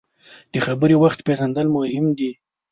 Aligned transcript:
د 0.53 0.55
خبرې 0.65 0.95
وخت 1.03 1.19
پیژندل 1.27 1.67
مهم 1.77 2.05
دي. 2.17 2.31